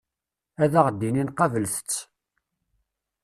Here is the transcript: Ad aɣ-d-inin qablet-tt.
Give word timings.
Ad 0.63 0.73
aɣ-d-inin 0.79 1.29
qablet-tt. 1.37 1.91